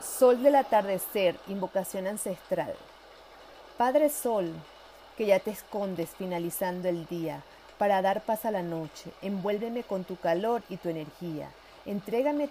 [0.00, 2.74] Sol del atardecer, invocación ancestral.
[3.76, 4.52] Padre Sol,
[5.16, 7.42] que ya te escondes finalizando el día
[7.78, 11.50] para dar paz a la noche, envuélveme con tu calor y tu energía.
[11.86, 12.50] Entrégame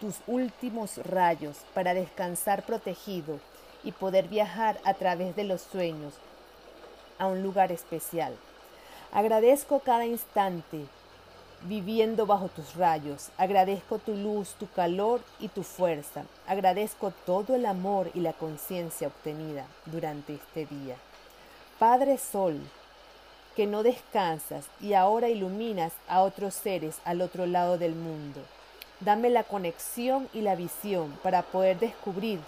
[0.00, 3.40] tus últimos rayos para descansar protegido
[3.82, 6.14] y poder viajar a través de los sueños
[7.18, 8.36] a un lugar especial.
[9.12, 10.86] Agradezco cada instante
[11.62, 13.30] viviendo bajo tus rayos.
[13.38, 16.24] Agradezco tu luz, tu calor y tu fuerza.
[16.46, 20.96] Agradezco todo el amor y la conciencia obtenida durante este día.
[21.78, 22.60] Padre Sol,
[23.54, 28.40] que no descansas y ahora iluminas a otros seres al otro lado del mundo.
[29.00, 32.40] Dame la conexión y la visión para poder descubrir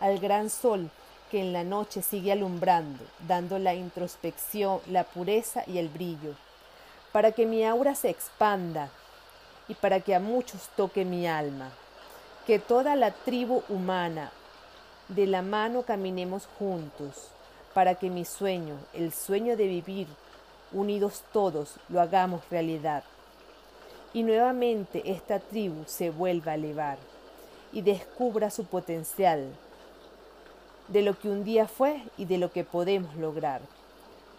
[0.00, 0.90] al gran sol
[1.30, 6.34] que en la noche sigue alumbrando, dando la introspección, la pureza y el brillo
[7.12, 8.90] para que mi aura se expanda
[9.68, 11.70] y para que a muchos toque mi alma.
[12.46, 14.32] Que toda la tribu humana
[15.08, 17.30] de la mano caminemos juntos,
[17.74, 20.06] para que mi sueño, el sueño de vivir
[20.72, 23.04] unidos todos, lo hagamos realidad.
[24.12, 26.98] Y nuevamente esta tribu se vuelva a elevar
[27.72, 29.48] y descubra su potencial
[30.88, 33.60] de lo que un día fue y de lo que podemos lograr.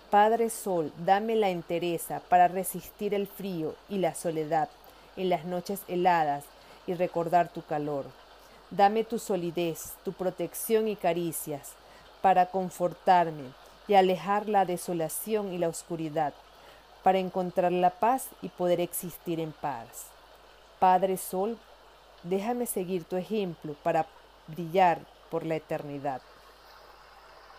[0.09, 4.67] Padre Sol, dame la entereza para resistir el frío y la soledad
[5.15, 6.45] en las noches heladas
[6.87, 8.05] y recordar tu calor.
[8.71, 11.73] Dame tu solidez, tu protección y caricias
[12.23, 13.53] para confortarme
[13.87, 16.33] y alejar la desolación y la oscuridad,
[17.03, 20.07] para encontrar la paz y poder existir en paz.
[20.79, 21.55] Padre Sol,
[22.23, 24.07] déjame seguir tu ejemplo para
[24.47, 26.21] brillar por la eternidad.